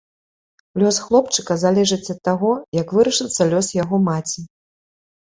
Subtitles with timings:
[0.83, 2.51] Лёс хлопчыка залежыць ад таго,
[2.81, 4.41] як вырашыцца лёс яго маці.